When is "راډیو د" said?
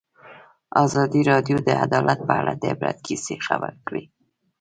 1.31-1.69